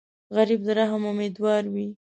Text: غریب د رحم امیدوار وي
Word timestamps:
غریب 0.35 0.61
د 0.65 0.69
رحم 0.79 1.03
امیدوار 1.11 1.63
وي 1.73 1.87